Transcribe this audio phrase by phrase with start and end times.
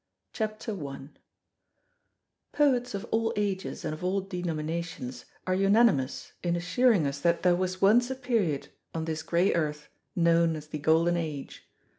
[0.33, 1.15] CHAPTER ONE
[2.53, 7.55] Poets of all ages and of all denominations are unanimous in assuring us that there
[7.55, 11.69] was once a period on this grey earth known as the Golden Age.